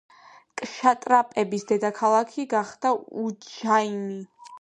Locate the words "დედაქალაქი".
1.71-2.45